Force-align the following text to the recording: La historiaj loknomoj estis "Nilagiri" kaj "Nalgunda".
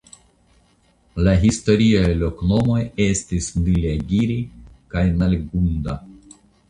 La 1.27 1.35
historiaj 1.43 2.07
loknomoj 2.21 2.79
estis 3.05 3.51
"Nilagiri" 3.67 4.39
kaj 4.95 5.05
"Nalgunda". 5.21 5.97